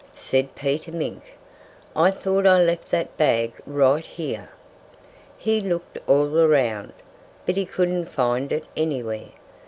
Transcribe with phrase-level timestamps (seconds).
[0.13, 1.35] said Peter Mink.
[1.95, 4.49] "I thought I left that bag right here."
[5.37, 6.93] He looked all around,
[7.45, 9.27] but he couldn't find it anywhere.